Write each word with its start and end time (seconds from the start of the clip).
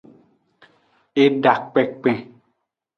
Eda 1.23 1.51
kpenkpen. 1.71 2.17